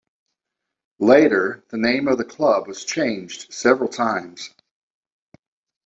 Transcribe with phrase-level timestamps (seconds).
[0.97, 4.49] Later, the name of the club was changed several times.